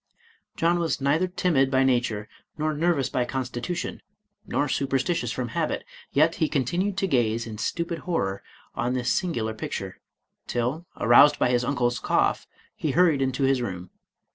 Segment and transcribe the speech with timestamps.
[0.57, 4.01] John was neither timid by nature, nor nervous by constitution,
[4.47, 8.41] nor superstitious from habit, yet he continued to gaze in stupid horror
[8.73, 9.99] on this singular picture,
[10.47, 13.91] till, aroused by his uncle's cough, he hurried into his room.